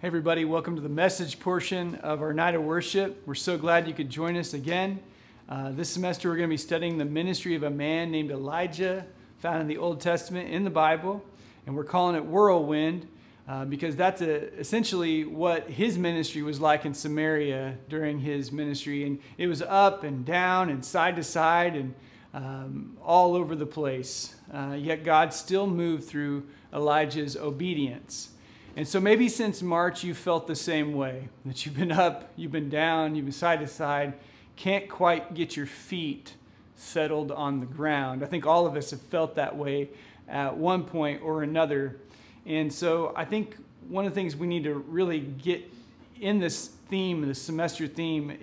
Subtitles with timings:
[0.00, 3.22] Hey, everybody, welcome to the message portion of our night of worship.
[3.26, 5.00] We're so glad you could join us again.
[5.46, 9.04] Uh, this semester, we're going to be studying the ministry of a man named Elijah,
[9.40, 11.22] found in the Old Testament in the Bible,
[11.66, 13.08] and we're calling it Whirlwind
[13.46, 19.04] uh, because that's a, essentially what his ministry was like in Samaria during his ministry.
[19.04, 21.94] And it was up and down and side to side and
[22.32, 24.34] um, all over the place.
[24.50, 28.30] Uh, yet God still moved through Elijah's obedience.
[28.76, 32.52] And so maybe since March you felt the same way that you've been up, you've
[32.52, 34.14] been down, you've been side to side,
[34.56, 36.34] can't quite get your feet
[36.76, 38.22] settled on the ground.
[38.22, 39.90] I think all of us have felt that way
[40.28, 41.96] at one point or another.
[42.46, 43.56] And so I think
[43.88, 45.62] one of the things we need to really get
[46.20, 48.36] in this theme, this semester theme,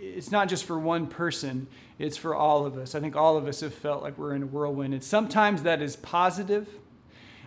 [0.00, 2.94] it's not just for one person, it's for all of us.
[2.94, 4.92] I think all of us have felt like we're in a whirlwind.
[4.92, 6.68] And sometimes that is positive,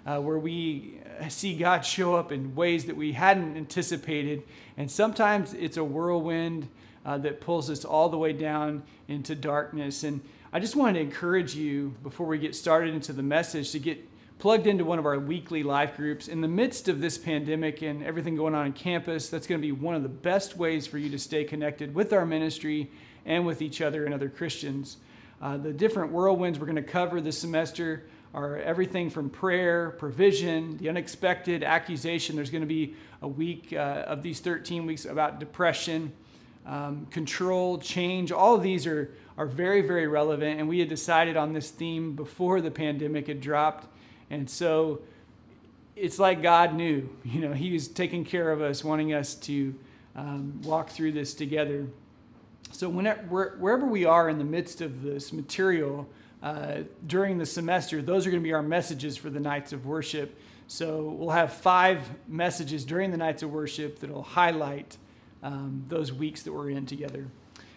[0.05, 4.43] uh, where we see God show up in ways that we hadn't anticipated.
[4.77, 6.67] And sometimes it's a whirlwind
[7.05, 10.03] uh, that pulls us all the way down into darkness.
[10.03, 13.79] And I just wanted to encourage you before we get started into the message to
[13.79, 16.27] get plugged into one of our weekly life groups.
[16.27, 19.65] In the midst of this pandemic and everything going on on campus, that's going to
[19.65, 22.91] be one of the best ways for you to stay connected with our ministry
[23.25, 24.97] and with each other and other Christians.
[25.41, 30.75] Uh, the different whirlwinds we're going to cover this semester are everything from prayer, provision,
[30.75, 32.35] the unexpected, accusation.
[32.35, 36.11] There's going to be a week uh, of these 13 weeks about depression,
[36.65, 38.33] um, control, change.
[38.33, 40.59] All of these are, are very, very relevant.
[40.59, 43.87] And we had decided on this theme before the pandemic had dropped.
[44.29, 45.01] And so
[45.95, 49.73] it's like God knew, you know, He was taking care of us, wanting us to
[50.13, 51.87] um, walk through this together.
[52.71, 56.09] So, whenever, wherever we are in the midst of this material,
[56.45, 59.87] uh, during the semester, those are going to be our messages for the nights of
[59.87, 60.39] worship.
[60.67, 64.95] So we'll have five messages during the nights of worship that'll highlight
[65.41, 67.25] um, those weeks that we're in together.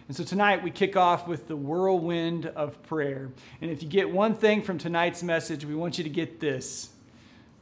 [0.06, 3.30] And so tonight we kick off with the whirlwind of prayer.
[3.62, 6.90] And if you get one thing from tonight's message, we want you to get this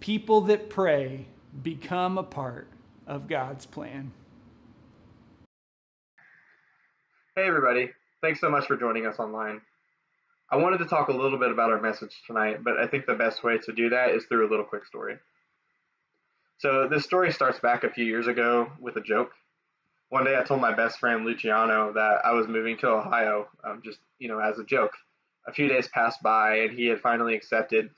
[0.00, 1.26] people that pray
[1.62, 2.66] become a part
[3.06, 4.10] of God's plan.
[7.36, 7.90] Hey, everybody.
[8.22, 9.60] Thanks so much for joining us online.
[10.48, 13.14] I wanted to talk a little bit about our message tonight, but I think the
[13.14, 15.16] best way to do that is through a little quick story.
[16.58, 19.32] So, this story starts back a few years ago with a joke.
[20.08, 23.82] One day I told my best friend Luciano that I was moving to Ohio, um,
[23.84, 24.92] just, you know, as a joke.
[25.48, 27.90] A few days passed by and he had finally accepted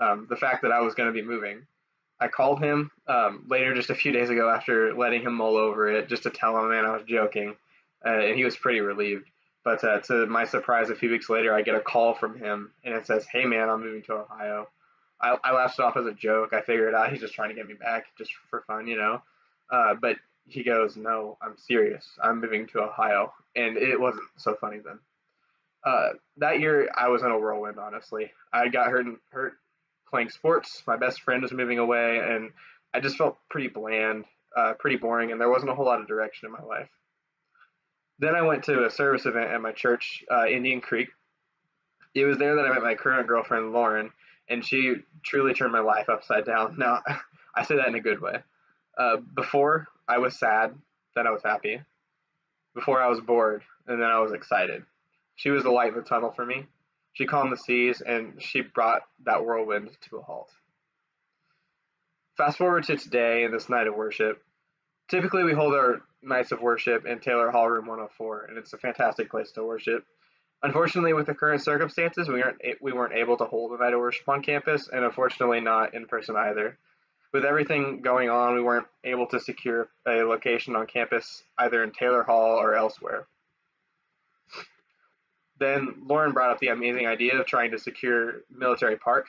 [0.00, 1.66] um, the fact that I was going to be moving.
[2.20, 5.90] I called him um, later, just a few days ago, after letting him mull over
[5.90, 7.56] it, just to tell him, man, I was joking.
[8.04, 9.26] Uh, and he was pretty relieved.
[9.64, 12.70] But uh, to my surprise, a few weeks later, I get a call from him,
[12.84, 14.68] and it says, "Hey man, I'm moving to Ohio."
[15.20, 16.52] I, I laughed it off as a joke.
[16.52, 19.22] I figured out he's just trying to get me back, just for fun, you know.
[19.70, 20.16] Uh, but
[20.46, 22.06] he goes, "No, I'm serious.
[22.22, 24.98] I'm moving to Ohio," and it wasn't so funny then.
[25.82, 27.78] Uh, that year, I was in a whirlwind.
[27.78, 29.54] Honestly, I got hurt hurt
[30.10, 30.82] playing sports.
[30.86, 32.50] My best friend was moving away, and
[32.92, 36.06] I just felt pretty bland, uh, pretty boring, and there wasn't a whole lot of
[36.06, 36.90] direction in my life.
[38.18, 41.08] Then I went to a service event at my church, uh, Indian Creek.
[42.14, 44.10] It was there that I met my current girlfriend, Lauren,
[44.48, 46.76] and she truly turned my life upside down.
[46.78, 47.02] Now,
[47.54, 48.38] I say that in a good way.
[48.96, 50.74] Uh, before, I was sad,
[51.16, 51.80] then I was happy.
[52.74, 54.84] Before, I was bored, and then I was excited.
[55.36, 56.66] She was the light in the tunnel for me.
[57.12, 60.50] She calmed the seas, and she brought that whirlwind to a halt.
[62.36, 64.42] Fast forward to today and this night of worship.
[65.08, 68.78] Typically, we hold our nights of worship in Taylor Hall Room 104, and it's a
[68.78, 70.04] fantastic place to worship.
[70.62, 74.00] Unfortunately, with the current circumstances, we weren't we weren't able to hold a night of
[74.00, 76.78] worship on campus, and unfortunately not in person either.
[77.34, 81.90] With everything going on, we weren't able to secure a location on campus either in
[81.90, 83.26] Taylor Hall or elsewhere.
[85.58, 89.26] Then Lauren brought up the amazing idea of trying to secure Military Park,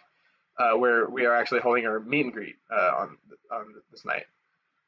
[0.57, 3.17] uh, where we are actually holding our meet and greet uh, on
[3.51, 4.25] on this night.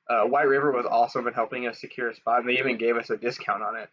[0.09, 2.95] Uh, White River was awesome in helping us secure a spot, and they even gave
[2.95, 3.89] us a discount on it,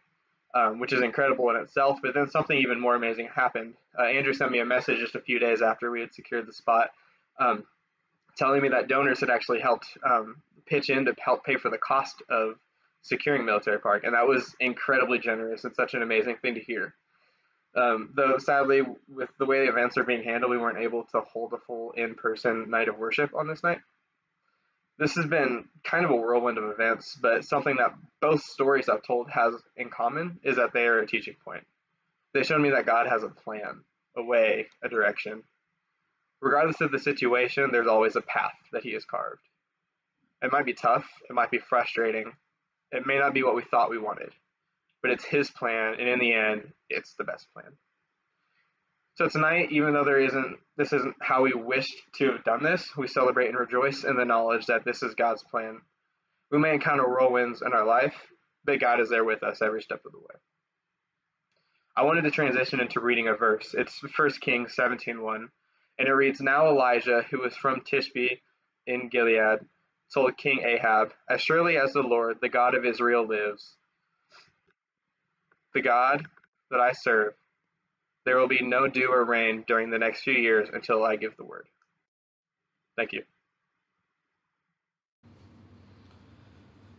[0.53, 1.99] um, which is incredible in itself.
[2.01, 3.73] But then something even more amazing happened.
[3.97, 6.53] Uh, Andrew sent me a message just a few days after we had secured the
[6.53, 6.91] spot,
[7.39, 7.65] um,
[8.37, 11.77] telling me that donors had actually helped um, pitch in to help pay for the
[11.77, 12.55] cost of
[13.01, 16.95] securing Military Park, and that was incredibly generous and such an amazing thing to hear.
[17.75, 18.83] Um, though sadly,
[19.13, 21.91] with the way the events are being handled, we weren't able to hold a full
[21.91, 23.79] in-person night of worship on this night
[24.97, 29.03] this has been kind of a whirlwind of events, but something that both stories I've
[29.03, 31.65] told has in common is that they are a teaching point.
[32.33, 33.81] They showed me that God has a plan,
[34.15, 35.43] a way, a direction.
[36.41, 39.41] Regardless of the situation, there's always a path that He has carved.
[40.41, 42.31] It might be tough, it might be frustrating,
[42.91, 44.31] it may not be what we thought we wanted,
[45.01, 47.71] but it's His plan, and in the end, it's the best plan.
[49.15, 52.85] So tonight, even though there isn't, this isn't how we wished to have done this,
[52.97, 55.79] we celebrate and rejoice in the knowledge that this is God's plan.
[56.51, 58.13] We may encounter whirlwinds in our life,
[58.65, 60.35] but God is there with us every step of the way.
[61.95, 63.73] I wanted to transition into reading a verse.
[63.73, 65.49] It's 1 Kings 17:1,
[65.97, 68.41] and it reads, "Now Elijah, who was from Tishbe
[68.85, 69.65] in Gilead,
[70.13, 73.77] told King Ahab, As surely as the Lord, the God of Israel lives,
[75.73, 76.27] the God
[76.69, 77.33] that I serve,
[78.25, 81.37] there will be no dew or rain during the next few years until I give
[81.37, 81.67] the word.
[82.97, 83.23] Thank you.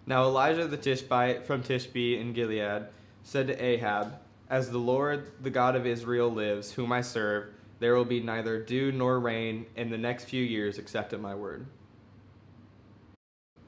[0.07, 2.87] Now Elijah the Tishbite from Tishbe in Gilead
[3.25, 7.49] said to Ahab, As the Lord, the God of Israel, lives, whom I serve,
[7.81, 11.35] there will be neither dew nor rain in the next few years except at my
[11.35, 11.67] word.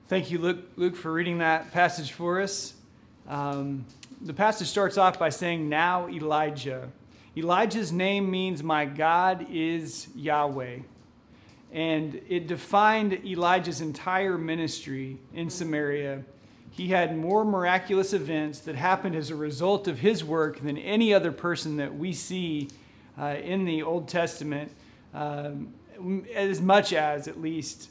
[0.06, 2.74] Thank you, Luke, Luke for reading that passage for us.
[3.26, 3.84] Um,
[4.20, 6.88] the passage starts off by saying, Now Elijah.
[7.38, 10.78] Elijah's name means my God is Yahweh.
[11.70, 16.24] And it defined Elijah's entire ministry in Samaria.
[16.72, 21.14] He had more miraculous events that happened as a result of his work than any
[21.14, 22.70] other person that we see
[23.16, 24.72] uh, in the Old Testament,
[25.14, 25.72] um,
[26.34, 27.90] as much as at least.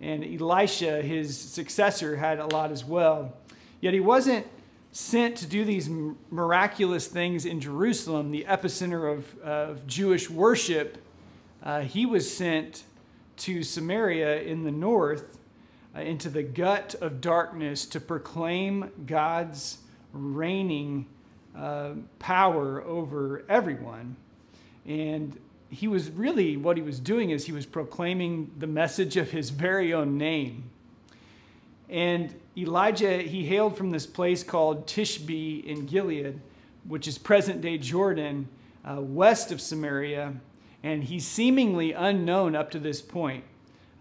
[0.00, 3.36] And Elisha, his successor, had a lot as well.
[3.80, 4.44] Yet he wasn't
[4.92, 5.88] sent to do these
[6.30, 10.98] miraculous things in Jerusalem, the epicenter of, of Jewish worship,
[11.62, 12.84] uh, he was sent
[13.38, 15.38] to Samaria in the north,
[15.94, 19.78] uh, into the gut of darkness to proclaim God's
[20.12, 21.06] reigning
[21.56, 24.16] uh, power over everyone.
[24.86, 25.38] And
[25.70, 29.50] he was really, what he was doing is he was proclaiming the message of his
[29.50, 30.70] very own name.
[31.88, 36.40] And Elijah, he hailed from this place called Tishbe in Gilead,
[36.84, 38.48] which is present day Jordan,
[38.84, 40.34] uh, west of Samaria,
[40.82, 43.44] and he's seemingly unknown up to this point.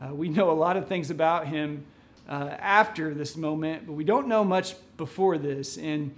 [0.01, 1.86] Uh, we know a lot of things about him
[2.30, 5.77] uh, after this moment, but we don't know much before this.
[5.77, 6.15] And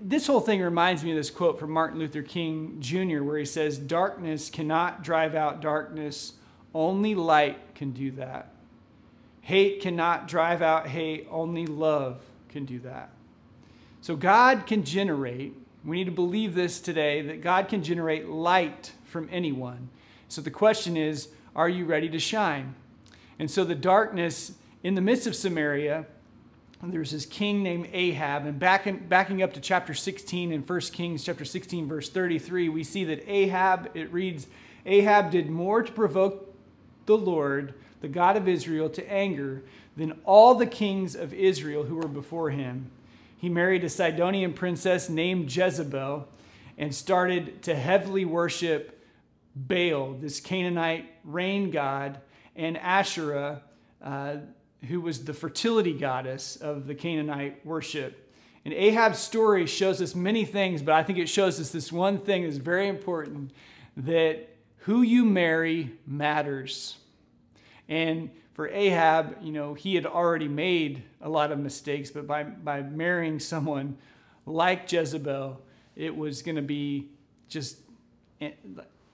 [0.00, 3.44] this whole thing reminds me of this quote from Martin Luther King Jr., where he
[3.44, 6.34] says, Darkness cannot drive out darkness,
[6.74, 8.52] only light can do that.
[9.42, 13.10] Hate cannot drive out hate, only love can do that.
[14.00, 15.54] So God can generate,
[15.84, 19.88] we need to believe this today, that God can generate light from anyone.
[20.28, 22.74] So the question is, are you ready to shine?
[23.38, 24.52] And so the darkness
[24.82, 26.06] in the midst of Samaria,
[26.82, 28.46] there's this king named Ahab.
[28.46, 32.84] And backing, backing up to chapter 16 in 1 Kings chapter 16, verse 33, we
[32.84, 34.46] see that Ahab, it reads,
[34.86, 36.47] Ahab did more to provoke
[37.08, 39.62] the Lord the God of Israel, to anger
[39.96, 42.90] than all the kings of Israel who were before him.
[43.36, 46.28] He married a Sidonian princess named Jezebel
[46.76, 49.04] and started to heavily worship
[49.54, 52.20] Baal, this Canaanite rain god,
[52.54, 53.62] and Asherah,
[54.02, 54.36] uh,
[54.86, 58.32] who was the fertility goddess of the Canaanite worship.
[58.64, 62.18] And Ahab's story shows us many things, but I think it shows us this one
[62.18, 63.50] thing that's very important
[63.96, 64.48] that
[64.88, 66.96] who you marry matters.
[67.90, 72.44] And for Ahab, you know, he had already made a lot of mistakes, but by,
[72.44, 73.98] by marrying someone
[74.46, 75.60] like Jezebel,
[75.94, 77.10] it was going to be
[77.50, 77.80] just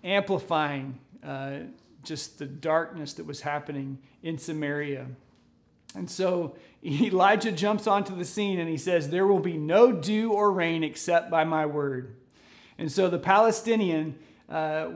[0.04, 1.56] amplifying uh,
[2.04, 5.08] just the darkness that was happening in Samaria.
[5.96, 10.34] And so Elijah jumps onto the scene and he says, There will be no dew
[10.34, 12.14] or rain except by my word.
[12.78, 14.86] And so the Palestinian uh,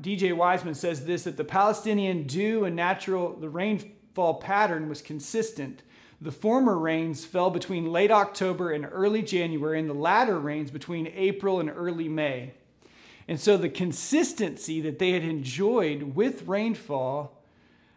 [0.00, 5.82] DJ Wiseman says this that the Palestinian dew and natural, the rainfall pattern was consistent.
[6.20, 11.06] The former rains fell between late October and early January, and the latter rains between
[11.14, 12.54] April and early May.
[13.28, 17.38] And so the consistency that they had enjoyed with rainfall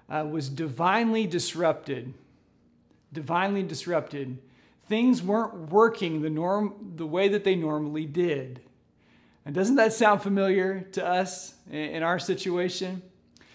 [0.09, 2.13] uh, was divinely disrupted.
[3.11, 4.37] Divinely disrupted.
[4.87, 8.61] Things weren't working the norm the way that they normally did.
[9.45, 13.01] And doesn't that sound familiar to us in our situation?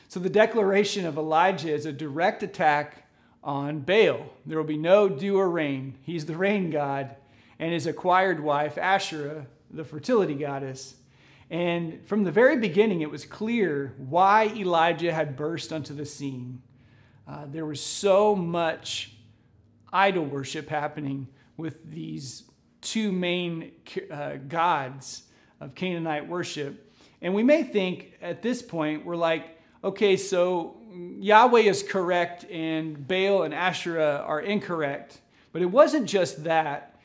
[0.08, 3.08] So the declaration of Elijah is a direct attack
[3.42, 4.26] on Baal.
[4.44, 5.98] There will be no dew or rain.
[6.02, 7.16] He's the rain god,
[7.58, 10.96] and his acquired wife, Asherah, the fertility goddess.
[11.50, 16.62] And from the very beginning, it was clear why Elijah had burst onto the scene.
[17.28, 19.12] Uh, there was so much
[19.92, 22.44] idol worship happening with these
[22.80, 23.72] two main
[24.10, 25.22] uh, gods
[25.60, 26.92] of Canaanite worship.
[27.22, 33.06] And we may think at this point, we're like, okay, so Yahweh is correct and
[33.06, 35.20] Baal and Asherah are incorrect.
[35.52, 36.98] But it wasn't just that,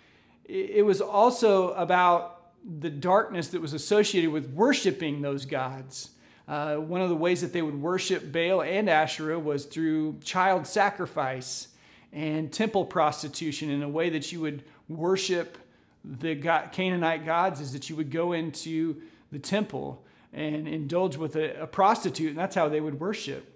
[0.45, 6.11] it was also about the darkness that was associated with worshiping those gods.
[6.47, 10.67] Uh, one of the ways that they would worship Baal and Asherah was through child
[10.67, 11.69] sacrifice
[12.11, 15.57] and temple prostitution in a way that you would worship
[16.03, 20.03] the God, Canaanite gods is that you would go into the temple
[20.33, 23.47] and indulge with a, a prostitute, and that's how they would worship.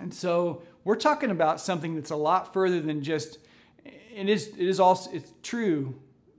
[0.00, 3.38] And so we're talking about something that's a lot further than just.
[3.84, 4.48] It is.
[4.48, 5.10] It is also.
[5.12, 5.94] It's true.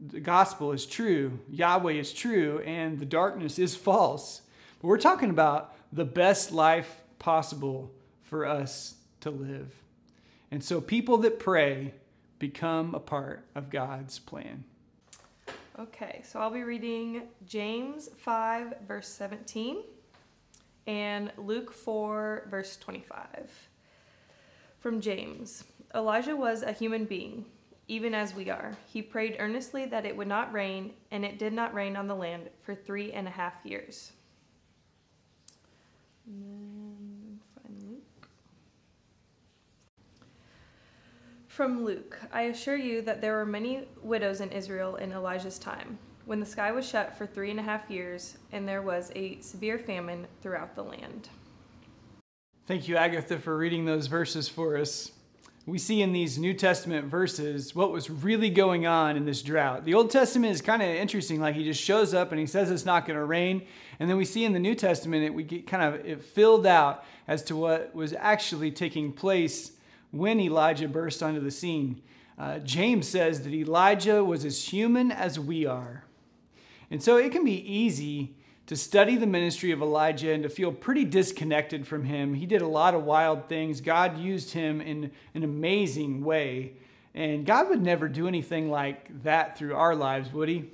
[0.05, 1.39] The gospel is true.
[1.49, 4.41] Yahweh is true, and the darkness is false.
[4.81, 7.91] But we're talking about the best life possible
[8.23, 9.73] for us to live.
[10.51, 11.93] And so people that pray
[12.39, 14.63] become a part of God's plan.
[15.79, 19.83] Okay, so I'll be reading James 5, verse 17,
[20.87, 23.69] and Luke 4, verse 25.
[24.79, 25.63] From James
[25.95, 27.45] Elijah was a human being,
[27.87, 28.73] even as we are.
[28.87, 32.15] He prayed earnestly that it would not rain, and it did not rain on the
[32.15, 34.11] land for three and a half years.
[41.59, 45.99] From Luke I assure you that there were many widows in Israel in Elijah's time,
[46.23, 49.41] when the sky was shut for three and a half years, and there was a
[49.41, 51.27] severe famine throughout the land.
[52.65, 55.11] Thank you, Agatha, for reading those verses for us.
[55.65, 59.83] We see in these New Testament verses what was really going on in this drought.
[59.83, 62.71] The Old Testament is kind of interesting, like he just shows up and he says
[62.71, 63.67] it's not going to rain.
[63.99, 66.65] And then we see in the New Testament it we get kind of it filled
[66.65, 69.73] out as to what was actually taking place
[70.11, 72.01] when Elijah burst onto the scene.
[72.37, 76.05] Uh, James says that Elijah was as human as we are.
[76.89, 78.35] And so it can be easy
[78.65, 82.35] to study the ministry of Elijah and to feel pretty disconnected from him.
[82.35, 83.81] He did a lot of wild things.
[83.81, 86.73] God used him in an amazing way.
[87.13, 90.65] And God would never do anything like that through our lives, would he?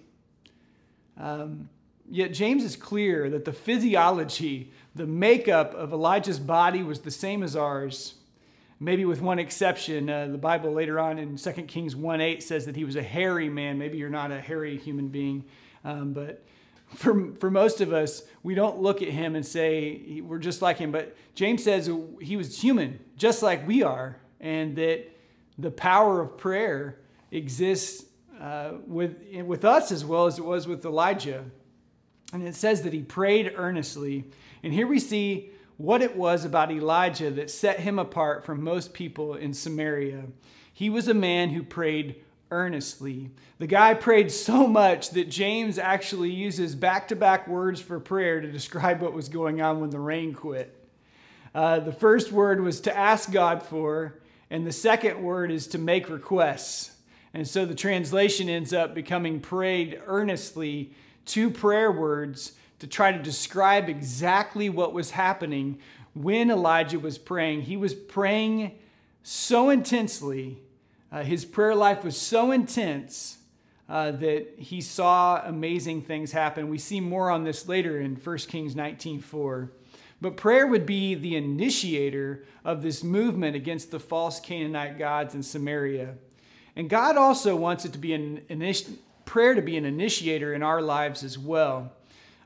[1.17, 1.69] Um,
[2.09, 7.41] yet James is clear that the physiology, the makeup of Elijah's body was the same
[7.41, 8.15] as ours
[8.79, 10.09] maybe with one exception.
[10.09, 13.03] Uh, the Bible later on in 2 Kings 1 8 says that he was a
[13.03, 13.77] hairy man.
[13.77, 15.45] Maybe you're not a hairy human being,
[15.83, 16.43] um, but
[16.93, 20.77] for, for most of us, we don't look at him and say we're just like
[20.77, 20.91] him.
[20.91, 21.89] But James says
[22.21, 25.09] he was human, just like we are, and that
[25.57, 26.99] the power of prayer
[27.31, 28.05] exists
[28.39, 29.15] uh, with,
[29.45, 31.45] with us as well as it was with Elijah.
[32.33, 34.25] And it says that he prayed earnestly.
[34.63, 38.93] And here we see what it was about Elijah that set him apart from most
[38.93, 40.25] people in Samaria.
[40.71, 42.15] He was a man who prayed
[42.51, 43.31] earnestly.
[43.59, 48.39] The guy prayed so much that James actually uses back to back words for prayer
[48.41, 50.73] to describe what was going on when the rain quit.
[51.53, 55.77] Uh, the first word was to ask God for, and the second word is to
[55.77, 56.91] make requests.
[57.33, 60.91] And so the translation ends up becoming prayed earnestly,
[61.25, 65.79] two prayer words to try to describe exactly what was happening
[66.13, 67.63] when Elijah was praying.
[67.63, 68.77] He was praying
[69.23, 70.59] so intensely,
[71.11, 73.39] uh, his prayer life was so intense
[73.87, 76.69] uh, that he saw amazing things happen.
[76.69, 79.69] We see more on this later in 1 Kings 19:4.
[80.21, 85.43] But prayer would be the initiator of this movement against the false Canaanite gods in
[85.43, 86.15] Samaria.
[86.75, 90.63] And God also wants it to be an initi- prayer to be an initiator in
[90.63, 91.91] our lives as well.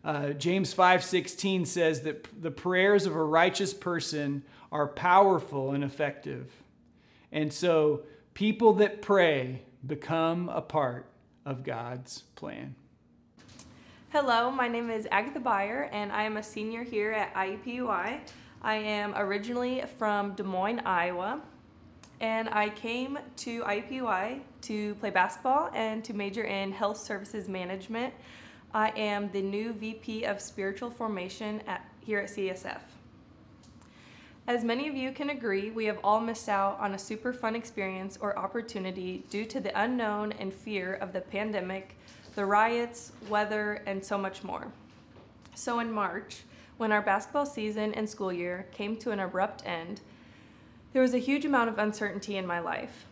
[0.03, 6.51] Uh, James 5:16 says that the prayers of a righteous person are powerful and effective.
[7.32, 8.03] And so
[8.34, 11.06] people that pray become a part
[11.46, 12.75] of God's plan.
[14.12, 18.22] Hello, my name is Agatha Beyer, and I am a senior here at IUPUI.
[18.62, 21.41] I am originally from Des Moines, Iowa,
[22.20, 28.13] and I came to IUPUI to play basketball and to major in health services management
[28.74, 32.82] I am the new VP of Spiritual Formation at, here at CSF.
[34.48, 37.56] As many of you can agree, we have all missed out on a super fun
[37.56, 41.96] experience or opportunity due to the unknown and fear of the pandemic,
[42.36, 44.72] the riots, weather, and so much more.
[45.56, 46.44] So in March,
[46.78, 50.02] when our basketball season and school year came to an abrupt end,
[50.94, 53.06] there was a huge amount of uncertainty in my life.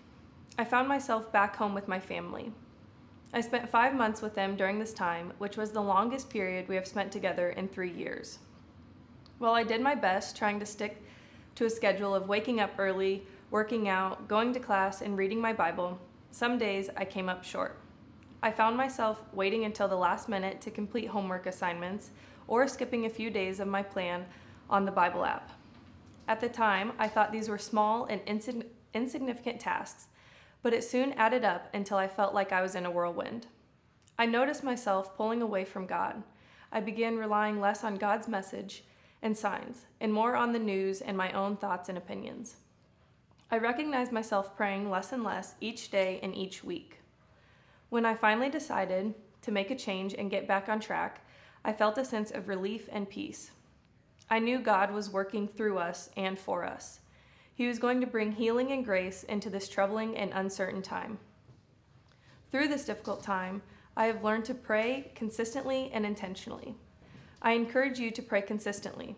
[0.58, 2.52] I found myself back home with my family,
[3.34, 6.76] I spent five months with them during this time, which was the longest period we
[6.76, 8.40] have spent together in three years.
[9.38, 11.04] While I did my best trying to stick
[11.56, 15.54] to a schedule of waking up early, working out, going to class, and reading my
[15.54, 16.00] Bible,
[16.32, 17.80] some days I came up short.
[18.42, 22.12] I found myself waiting until the last minute to complete homework assignments
[22.48, 24.26] or skipping a few days of my plan
[24.70, 25.52] on the Bible app.
[26.28, 30.08] At the time, I thought these were small and insign- insignificant tasks,
[30.62, 33.48] but it soon added up until I felt like I was in a whirlwind.
[34.18, 36.24] I noticed myself pulling away from God.
[36.72, 38.84] I began relying less on God's message
[39.22, 42.58] and signs, and more on the news and my own thoughts and opinions.
[43.50, 47.00] I recognized myself praying less and less each day and each week.
[47.90, 51.22] When I finally decided to make a change and get back on track,
[51.64, 53.52] I felt a sense of relief and peace.
[54.30, 57.00] I knew God was working through us and for us.
[57.58, 61.18] He was going to bring healing and grace into this troubling and uncertain time.
[62.52, 63.64] Through this difficult time,
[63.96, 66.76] I have learned to pray consistently and intentionally.
[67.42, 69.16] I encourage you to pray consistently,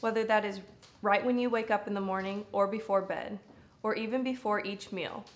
[0.00, 0.62] whether that is
[1.02, 3.38] right when you wake up in the morning or before bed,
[3.82, 5.26] or even before each meal,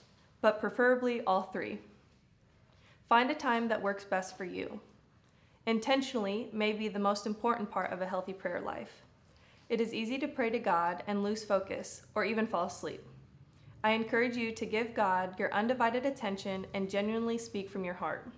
[0.41, 1.79] but preferably all three.
[3.11, 4.81] Find a time that works best for you.
[5.67, 9.03] Intentionally may be the most important part of a healthy prayer life.
[9.69, 13.03] It is easy to pray to God and lose focus or even fall asleep.
[13.85, 18.33] I encourage you to give God your undivided attention and genuinely speak from your heart.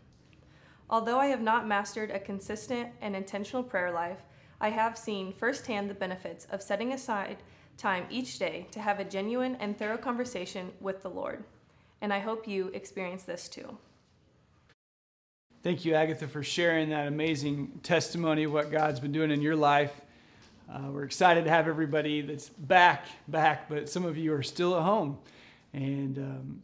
[0.88, 4.18] Although I have not mastered a consistent and intentional prayer life,
[4.60, 7.38] I have seen firsthand the benefits of setting aside
[7.78, 11.44] time each day to have a genuine and thorough conversation with the Lord.
[12.02, 13.78] And I hope you experience this too.
[15.62, 19.56] Thank you, Agatha, for sharing that amazing testimony of what God's been doing in your
[19.56, 19.92] life.
[20.72, 24.76] Uh, we're excited to have everybody that's back, back, but some of you are still
[24.76, 25.18] at home.
[25.72, 26.62] And um,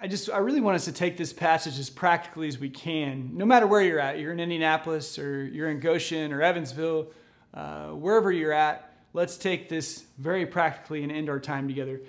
[0.00, 3.36] I just, I really want us to take this passage as practically as we can,
[3.36, 4.18] no matter where you're at.
[4.18, 7.08] You're in Indianapolis or you're in Goshen or Evansville,
[7.52, 12.00] uh, wherever you're at, let's take this very practically and end our time together.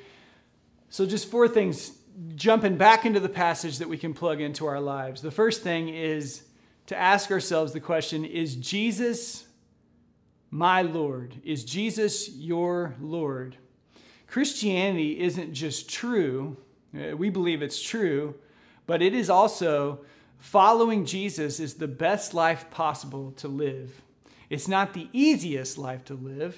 [0.89, 1.91] So, just four things
[2.35, 5.21] jumping back into the passage that we can plug into our lives.
[5.21, 6.43] The first thing is
[6.87, 9.44] to ask ourselves the question Is Jesus
[10.55, 11.35] my Lord?
[11.43, 13.57] Is Jesus your Lord?
[14.25, 16.55] Christianity isn't just true,
[16.97, 18.35] uh, we believe it's true,
[18.87, 20.05] but it is also
[20.37, 24.01] following Jesus is the best life possible to live.
[24.49, 26.57] It's not the easiest life to live,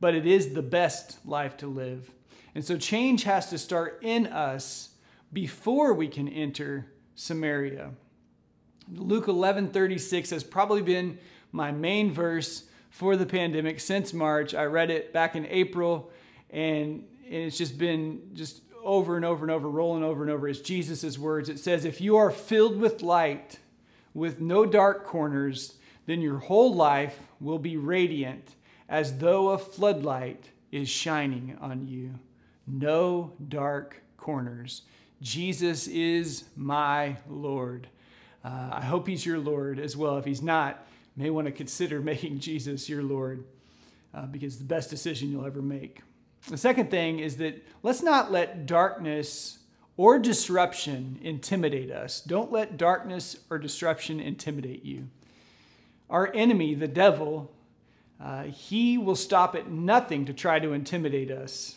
[0.00, 2.10] but it is the best life to live.
[2.54, 4.90] And so change has to start in us
[5.32, 7.92] before we can enter Samaria.
[8.92, 11.18] Luke 11:36 has probably been
[11.52, 14.54] my main verse for the pandemic since March.
[14.54, 16.10] I read it back in April
[16.50, 20.48] and, and it's just been just over and over and over rolling over and over
[20.48, 21.48] It's Jesus' words.
[21.48, 23.58] It says if you are filled with light
[24.12, 25.74] with no dark corners,
[26.06, 28.56] then your whole life will be radiant
[28.88, 32.14] as though a floodlight is shining on you.
[32.66, 34.82] No dark corners.
[35.22, 37.88] Jesus is my Lord.
[38.44, 40.16] Uh, I hope he's your Lord as well.
[40.18, 40.86] If he's not,
[41.20, 43.44] may want to consider making Jesus your Lord
[44.14, 46.00] uh, because the best decision you'll ever make.
[46.48, 49.58] The second thing is that let's not let darkness
[49.98, 52.22] or disruption intimidate us.
[52.22, 55.08] Don't let darkness or disruption intimidate you.
[56.08, 57.52] Our enemy, the devil,
[58.18, 61.76] uh, he will stop at nothing to try to intimidate us.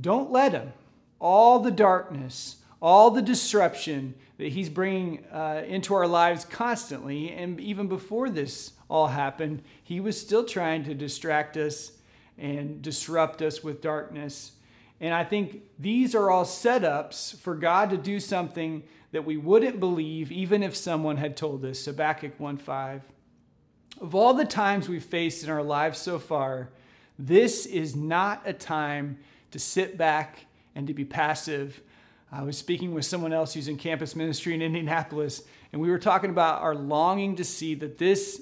[0.00, 0.72] Don't let him.
[1.20, 7.30] All the darkness, all the disruption that He's bringing uh, into our lives constantly.
[7.30, 11.92] And even before this all happened, He was still trying to distract us
[12.36, 14.52] and disrupt us with darkness.
[15.00, 19.78] And I think these are all setups for God to do something that we wouldn't
[19.78, 21.84] believe even if someone had told us.
[21.84, 23.02] Habakkuk 1:5.
[24.00, 26.70] Of all the times we've faced in our lives so far,
[27.18, 29.18] this is not a time
[29.52, 31.82] to sit back and to be passive
[32.34, 35.98] I was speaking with someone else who's in campus ministry in Indianapolis, and we were
[35.98, 38.40] talking about our longing to see that this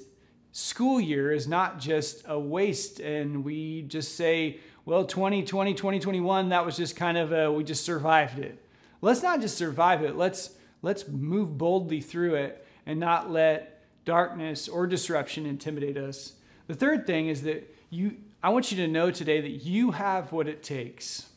[0.53, 6.65] school year is not just a waste and we just say, well, 2020, 2021, that
[6.65, 8.63] was just kind of a, we just survived it.
[9.01, 10.15] Let's not just survive it.
[10.15, 10.51] Let's,
[10.81, 16.35] let's move boldly through it and not let darkness or disruption intimidate us.
[16.67, 20.31] The third thing is that you, I want you to know today that you have
[20.31, 21.27] what it takes.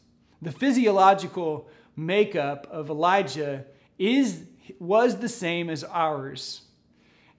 [0.40, 3.64] The physiological makeup of Elijah
[3.98, 4.44] is
[4.78, 6.62] was the same as ours.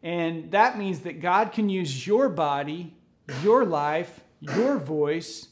[0.03, 2.93] And that means that God can use your body,
[3.41, 5.47] your life, your voice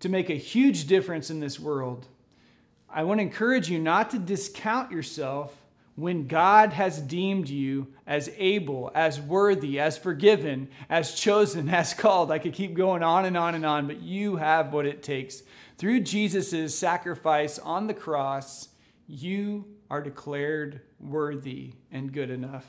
[0.00, 2.06] to make a huge difference in this world.
[2.88, 5.54] I want to encourage you not to discount yourself
[5.96, 12.30] when God has deemed you as able, as worthy, as forgiven, as chosen, as called.
[12.30, 15.42] I could keep going on and on and on, but you have what it takes
[15.76, 18.68] through Jesus' sacrifice on the cross,
[19.06, 22.64] you are declared worthy and good enough.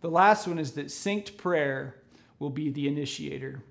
[0.00, 1.96] The last one is that synced prayer
[2.38, 3.62] will be the initiator.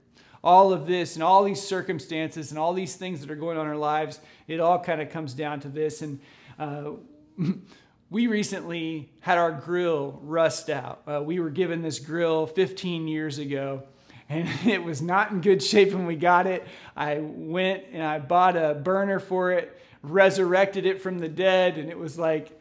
[0.43, 3.65] all of this and all these circumstances and all these things that are going on
[3.65, 6.01] in our lives, it all kind of comes down to this.
[6.01, 6.19] And
[6.59, 6.91] uh,
[8.09, 11.01] we recently had our grill rust out.
[11.07, 13.83] Uh, we were given this grill 15 years ago
[14.29, 16.65] and it was not in good shape when we got it.
[16.95, 21.89] I went and I bought a burner for it, resurrected it from the dead, and
[21.89, 22.59] it was like,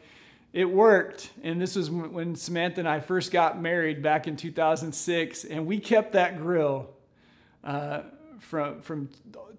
[0.53, 1.31] it worked.
[1.41, 5.79] And this was when Samantha and I first got married back in 2006, and we
[5.79, 6.89] kept that grill
[7.63, 8.01] uh,
[8.39, 9.09] from, from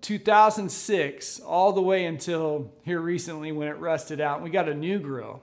[0.02, 4.42] 2006 all the way until here recently when it rusted out.
[4.42, 5.42] We got a new grill,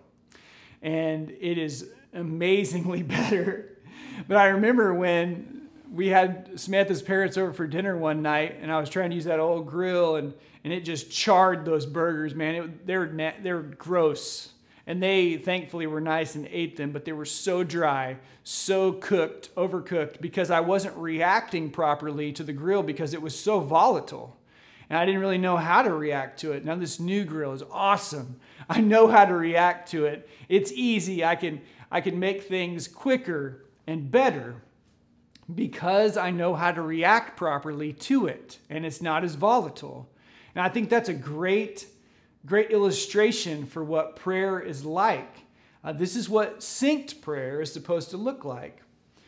[0.81, 3.77] and it is amazingly better.
[4.27, 5.60] But I remember when
[5.91, 9.25] we had Samantha's parents over for dinner one night, and I was trying to use
[9.25, 12.55] that old grill, and, and it just charred those burgers, man.
[12.55, 14.49] It, they, were they were gross.
[14.87, 19.53] And they thankfully were nice and ate them, but they were so dry, so cooked,
[19.55, 24.37] overcooked, because I wasn't reacting properly to the grill because it was so volatile.
[24.89, 26.65] And I didn't really know how to react to it.
[26.65, 28.39] Now, this new grill is awesome.
[28.69, 30.27] I know how to react to it.
[30.49, 31.23] It's easy.
[31.23, 34.55] I can, I can make things quicker and better
[35.55, 40.09] because I know how to react properly to it and it's not as volatile.
[40.55, 41.87] And I think that's a great,
[42.45, 45.45] great illustration for what prayer is like.
[45.83, 48.81] Uh, this is what synced prayer is supposed to look like.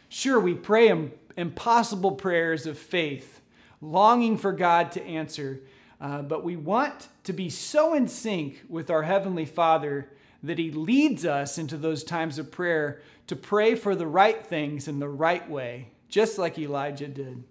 [0.09, 3.41] Sure, we pray Im- impossible prayers of faith,
[3.81, 5.61] longing for God to answer,
[5.99, 10.11] uh, but we want to be so in sync with our Heavenly Father
[10.43, 14.87] that He leads us into those times of prayer to pray for the right things
[14.87, 17.43] in the right way just like Elijah did.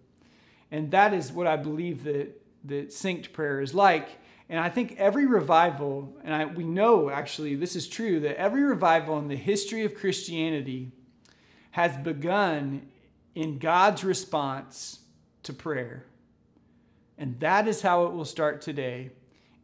[0.71, 4.09] And that is what I believe that, that synced prayer is like.
[4.49, 8.63] And I think every revival, and I, we know actually this is true, that every
[8.63, 10.93] revival in the history of Christianity
[11.73, 12.87] has begun
[13.35, 15.01] in God's response
[15.43, 16.07] to prayer.
[17.19, 19.11] And that is how it will start today.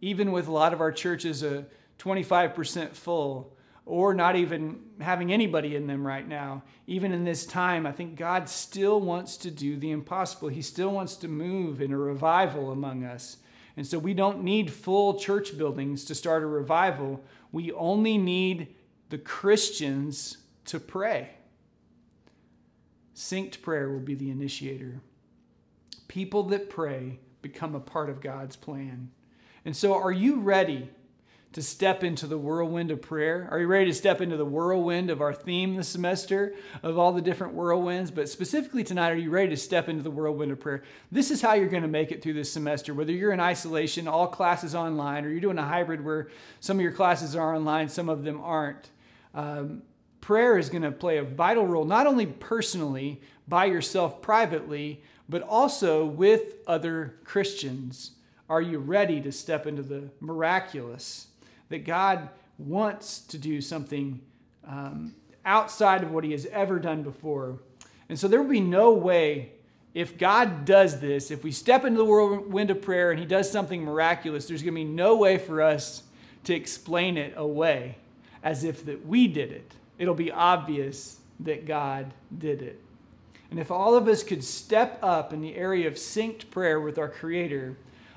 [0.00, 1.62] Even with a lot of our churches uh,
[2.00, 3.56] a 25% full,
[3.88, 6.62] or not even having anybody in them right now.
[6.86, 10.48] Even in this time, I think God still wants to do the impossible.
[10.48, 13.38] He still wants to move in a revival among us.
[13.78, 17.24] And so we don't need full church buildings to start a revival.
[17.50, 18.74] We only need
[19.08, 21.30] the Christians to pray.
[23.14, 25.00] Synced prayer will be the initiator.
[26.08, 29.10] People that pray become a part of God's plan.
[29.64, 30.90] And so, are you ready
[31.52, 33.48] to step into the whirlwind of prayer?
[33.50, 37.12] Are you ready to step into the whirlwind of our theme this semester, of all
[37.12, 38.10] the different whirlwinds?
[38.10, 40.82] But specifically tonight, are you ready to step into the whirlwind of prayer?
[41.10, 42.92] This is how you're going to make it through this semester.
[42.92, 46.28] Whether you're in isolation, all classes online, or you're doing a hybrid where
[46.60, 48.90] some of your classes are online, some of them aren't.
[49.34, 49.82] Um,
[50.20, 55.40] prayer is going to play a vital role, not only personally, by yourself privately, but
[55.42, 58.12] also with other Christians.
[58.50, 61.27] Are you ready to step into the miraculous?
[61.68, 62.28] That God
[62.58, 64.20] wants to do something
[64.66, 67.58] um, outside of what he has ever done before.
[68.08, 69.52] And so there will be no way,
[69.94, 73.50] if God does this, if we step into the whirlwind of prayer and he does
[73.50, 76.02] something miraculous, there's going to be no way for us
[76.44, 77.96] to explain it away
[78.42, 79.74] as if that we did it.
[79.98, 82.80] It'll be obvious that God did it.
[83.50, 86.98] And if all of us could step up in the area of synced prayer with
[86.98, 87.76] our Creator,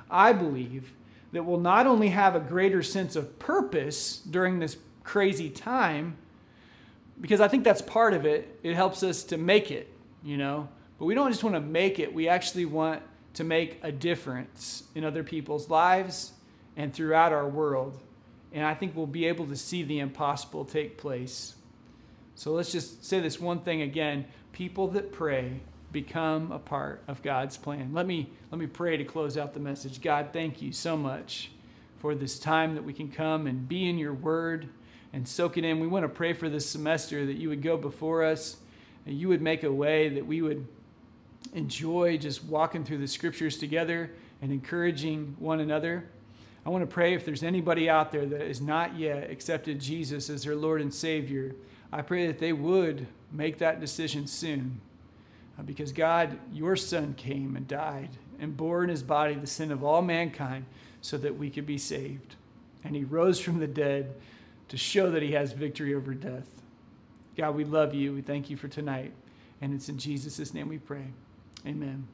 [0.09, 0.91] I believe
[1.31, 6.17] that will not only have a greater sense of purpose during this crazy time,
[7.19, 8.59] because I think that's part of it.
[8.63, 9.91] It helps us to make it,
[10.23, 10.67] you know.
[10.99, 13.01] But we don't just want to make it, we actually want
[13.35, 16.33] to make a difference in other people's lives
[16.75, 17.99] and throughout our world.
[18.51, 21.55] And I think we'll be able to see the impossible take place.
[22.35, 25.61] So let's just say this one thing again people that pray
[25.91, 27.91] become a part of God's plan.
[27.93, 30.01] Let me let me pray to close out the message.
[30.01, 31.51] God, thank you so much
[31.99, 34.69] for this time that we can come and be in your word
[35.13, 35.79] and soak it in.
[35.79, 38.57] We want to pray for this semester that you would go before us
[39.05, 40.67] and you would make a way that we would
[41.53, 46.05] enjoy just walking through the scriptures together and encouraging one another.
[46.65, 50.29] I want to pray if there's anybody out there that has not yet accepted Jesus
[50.29, 51.55] as their Lord and Savior,
[51.91, 54.79] I pray that they would make that decision soon.
[55.57, 58.09] Uh, because God, your Son came and died
[58.39, 60.65] and bore in his body the sin of all mankind
[61.01, 62.35] so that we could be saved.
[62.83, 64.15] And he rose from the dead
[64.69, 66.61] to show that he has victory over death.
[67.37, 68.13] God, we love you.
[68.13, 69.11] We thank you for tonight.
[69.61, 71.07] And it's in Jesus' name we pray.
[71.65, 72.07] Amen.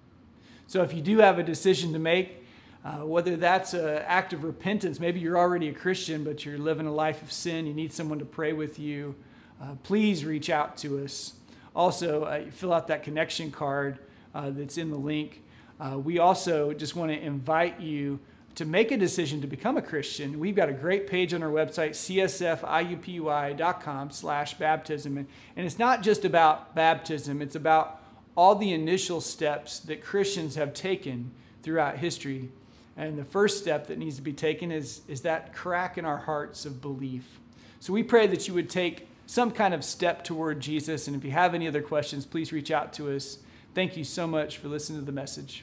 [0.67, 2.43] So if you do have a decision to make,
[2.83, 6.87] uh, whether that's an act of repentance, maybe you're already a Christian, but you're living
[6.87, 9.15] a life of sin, you need someone to pray with you,
[9.61, 11.33] uh, please reach out to us.
[11.77, 13.99] Also, uh, fill out that connection card
[14.33, 15.43] uh, that's in the link.
[15.79, 18.17] Uh, we also just want to invite you
[18.55, 20.39] to make a decision to become a Christian.
[20.39, 25.19] We've got a great page on our website, csfiupui.com slash baptism.
[25.19, 28.01] And, and it's not just about baptism, it's about
[28.35, 31.29] all the initial steps that Christians have taken
[31.61, 32.49] throughout history.
[32.97, 36.17] And the first step that needs to be taken is, is that crack in our
[36.17, 37.39] hearts of belief.
[37.79, 41.07] So we pray that you would take some kind of step toward Jesus.
[41.07, 43.37] And if you have any other questions, please reach out to us.
[43.75, 45.55] Thank you so much for listening to the message.